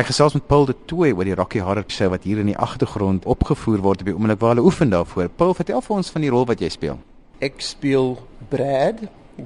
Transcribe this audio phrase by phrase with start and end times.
[0.00, 2.56] Ek gesels met Paul de Tooy oor die Rocky Horror Show wat hier in die
[2.56, 5.26] agtergrond opgevoer word op die oomblik waar hulle oefen daarvoor.
[5.36, 6.96] Paul, vertel vir ons van die rol wat jy speel.
[7.44, 8.14] Ek speel
[8.48, 9.02] Brad.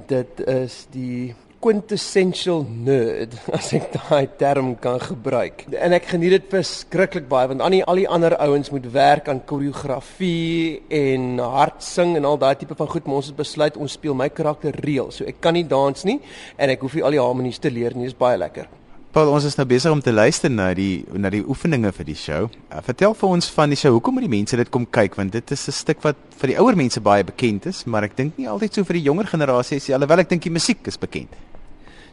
[0.07, 5.65] Dit is die quintessential nerd as ek daai term kan gebruik.
[5.75, 9.27] En ek geniet dit verskriklik baie want al die al die ander ouens moet werk
[9.33, 13.75] aan koreografie en hard sing en al daai tipe van goed, maar ons het besluit
[13.75, 15.11] ons speel my karakter reël.
[15.11, 16.21] So ek kan nie dans nie
[16.55, 18.07] en ek hoef nie al die harmonies te leer nie.
[18.07, 18.71] Dit is baie lekker.
[19.15, 22.17] Paul, ons is nou besig om te luister na die na die oefeninge vir die
[22.19, 22.49] show.
[22.67, 23.93] Uh, vertel vir ons van die show.
[23.95, 25.13] Hoekom moet die mense dit kom kyk?
[25.15, 28.17] Want dit is 'n stuk wat vir die ouer mense baie bekend is, maar ek
[28.17, 29.95] dink nie altyd so vir die jonger generasie is nie.
[29.95, 31.31] Alhoewel ek dink die musiek is bekend.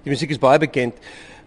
[0.04, 0.94] Die musiek is baie bekend.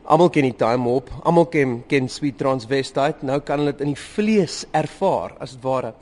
[0.04, 3.24] Almal ken die Time Hop, almal ken ken Sweet Transvestite.
[3.24, 5.94] Nou kan hulle dit in die vlees ervaar as dit ware.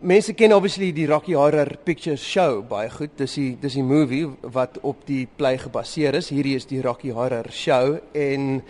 [0.00, 3.18] Mense ken obviously die Rocky Horror Picture Show baie goed.
[3.18, 4.22] Dis die dis die movie
[4.54, 6.30] wat op die play gebaseer is.
[6.32, 8.62] Hierdie is die Rocky Horror Show en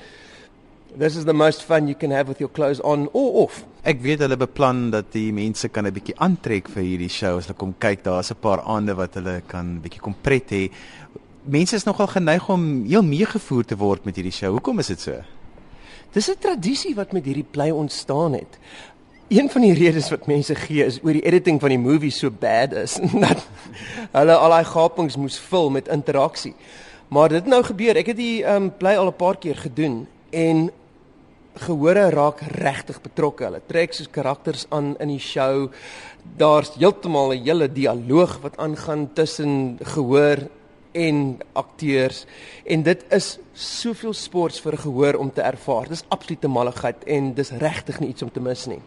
[0.99, 3.63] this is the most fun you can have with your clothes on or off.
[3.87, 7.47] Ek weet hulle beplan dat die mense kan 'n bietjie aantrek vir hierdie show as
[7.47, 8.03] hulle kom kyk.
[8.03, 10.69] Daar's 'n paar aande wat hulle kan bietjie kom pret hê.
[11.47, 14.51] Mense is nogal geneig om heel meegevoer te word met hierdie show.
[14.51, 15.23] Hoekom is dit so?
[16.13, 18.59] Dis 'n tradisie wat met hierdie play ontstaan het.
[19.31, 22.35] Een van die redes wat mense gee is oor die editing van die movie so
[22.35, 23.45] bad is dat
[24.11, 26.51] hulle al daai gapings moes vul met interaksie.
[27.15, 28.01] Maar dit nou gebeur.
[28.03, 30.67] Ek het die ehm um, bly al 'n paar keer gedoen en
[31.63, 33.47] gehore raak regtig betrokke.
[33.47, 35.71] Hulle trek soos karakters aan in die show.
[36.37, 40.49] Daar's heeltemal 'n hele dialoog wat aangaan tussen gehoor
[40.93, 42.27] en akteurs
[42.67, 45.89] en dit is soveel sports vir gehoor om te ervaar.
[45.89, 48.83] Dis absolute malligheid en dis regtig nie iets om te mis nie.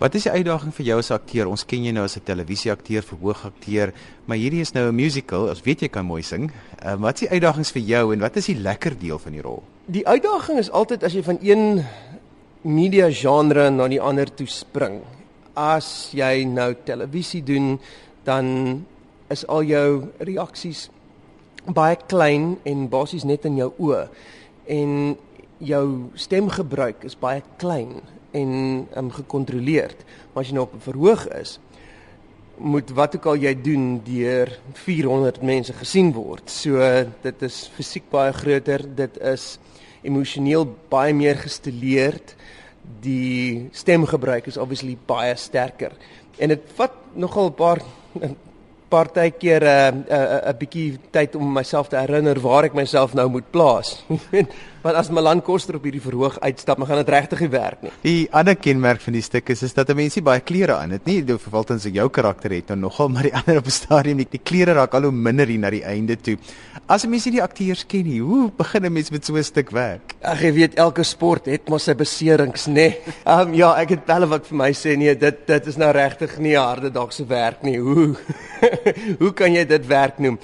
[0.00, 1.48] Wat is die uitdaging vir jou as akteur?
[1.52, 3.92] Ons ken jou nou as 'n televisieakteur, verhoogakteur,
[4.24, 5.48] maar hierdie is nou 'n musical.
[5.48, 6.50] Ons weet jy kan mooi sing.
[6.82, 9.42] Uh, wat is die uitdagings vir jou en wat is die lekker deel van die
[9.42, 9.62] rol?
[9.86, 11.84] Die uitdaging is altyd as jy van een
[12.62, 15.02] media genre na die ander toe spring.
[15.54, 17.78] As jy nou televisie doen,
[18.24, 18.86] dan
[19.28, 20.88] is al jou reaksies
[21.66, 24.08] baie klein en basies net in jou oë
[24.66, 25.16] en
[25.58, 30.04] jou stemgebruik is baie klein en um, gekontroleerd.
[30.32, 31.58] Maar as jy nou op 'n verhoog is,
[32.60, 36.50] moet wat ook al jy doen deur 400 mense gesien word.
[36.50, 36.78] So
[37.22, 39.58] dit is fisiek baie groter, dit is
[40.02, 42.36] emosioneel baie meer gestileerd.
[43.00, 45.92] Die stemgebruik is obviously baie sterker.
[46.38, 47.80] En dit vat nogal 'n paar
[48.90, 53.14] partykeer 'n uh, 'n uh, 'n bietjie tyd om myself te herinner waar ek myself
[53.14, 54.04] nou moet plaas.
[54.80, 57.90] Want as Milan Koster op hierdie verhoog uitstap, dan gaan dit regtig nie werk nie.
[58.00, 60.90] Die ander kenmerk van die stuk is is dat 'n mens nie baie klere aan
[60.90, 61.20] het nie.
[61.22, 64.26] Die vervaltens ek jou karakter het nou nogal, maar die ander op die stadium nie.
[64.30, 66.38] Die klere raak al hoe minder hier na die einde toe.
[66.86, 69.44] As 'n mens nie die akteurs ken nie, hoe begin 'n mens met so 'n
[69.44, 70.14] stuk werk?
[70.22, 72.72] Ag jy weet elke sport het mos sy beserings, nê.
[72.72, 72.98] Nee.
[73.26, 75.92] Ehm um, ja, ek het hulle wat vir my sê nee, dit dit is nou
[75.92, 77.76] regtig nie harde dag se werk nie.
[77.76, 78.16] Hoe
[79.22, 80.38] hoe kan jy dit werk noem?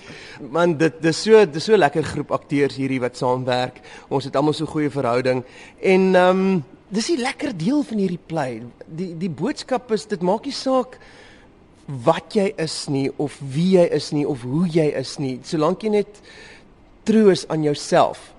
[0.53, 3.81] Man, dit dis so dis so lekker groep akteurs hierdie wat saamwerk.
[4.09, 5.45] Ons het almal so goeie verhouding
[5.81, 8.61] en ehm um, dis die lekker deel van hierdie play.
[8.87, 11.01] Die die boodskap is dit maak nie saak
[11.87, 15.37] wat jy is nie of wie jy is nie of hoe jy is nie.
[15.47, 16.23] Solank jy net
[17.07, 18.33] true is aan jouself.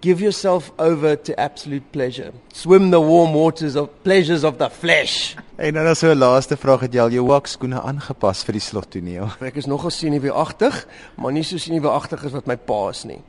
[0.00, 2.32] Give yourself over to absolute pleasure.
[2.52, 5.34] Swim the warm waters of pleasures of the flesh.
[5.56, 9.28] En dan as 'n laaste vraag het jy al jou wakskoene aangepas vir die slottoneel.
[9.40, 13.20] Ek is nogal senuweeagtig, maar nie so senuweeagtig as wat my pa is nie.